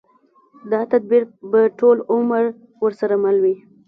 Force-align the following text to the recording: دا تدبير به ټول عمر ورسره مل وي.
دا 0.71 0.79
تدبير 0.91 1.23
به 1.51 1.61
ټول 1.79 1.97
عمر 2.13 2.43
ورسره 2.83 3.15
مل 3.23 3.37
وي. 3.43 3.55